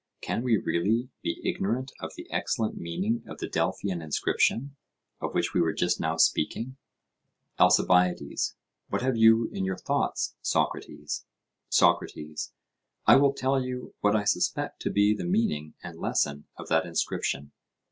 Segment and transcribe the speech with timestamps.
[0.19, 4.75] Can we really be ignorant of the excellent meaning of the Delphian inscription,
[5.19, 6.75] of which we were just now speaking?
[7.59, 8.55] ALCIBIADES:
[8.89, 11.25] What have you in your thoughts, Socrates?
[11.69, 12.51] SOCRATES:
[13.05, 16.87] I will tell you what I suspect to be the meaning and lesson of that
[16.87, 17.51] inscription.